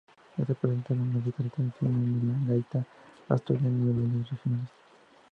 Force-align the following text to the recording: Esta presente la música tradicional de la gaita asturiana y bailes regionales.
Esta 0.35 0.55
presente 0.55 0.95
la 0.95 1.01
música 1.03 1.43
tradicional 1.47 2.21
de 2.21 2.27
la 2.47 2.53
gaita 2.55 2.85
asturiana 3.29 3.69
y 3.83 3.93
bailes 4.01 4.31
regionales. 4.31 4.69